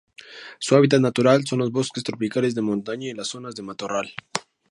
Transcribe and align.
Su 0.57 0.73
hábitat 0.75 0.99
natural 0.99 1.45
son 1.45 1.59
los 1.59 1.71
bosques 1.71 2.03
tropicales 2.03 2.55
de 2.55 2.63
montaña 2.63 3.07
y 3.09 3.13
las 3.13 3.27
zonas 3.27 3.53
de 3.53 3.61
matorral. 3.61 4.11